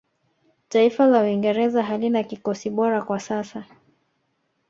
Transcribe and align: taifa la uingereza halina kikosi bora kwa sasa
taifa 0.69 1.05
la 1.07 1.21
uingereza 1.21 1.83
halina 1.83 2.23
kikosi 2.23 2.69
bora 2.69 3.01
kwa 3.01 3.19
sasa 3.19 3.65